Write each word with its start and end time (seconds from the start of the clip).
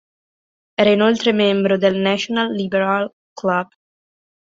Era 0.83 0.89
inoltre 0.93 1.31
membro 1.33 1.77
del 1.77 1.93
the 1.93 1.99
National 1.99 2.51
Liberal 2.55 3.13
Club. 3.35 3.67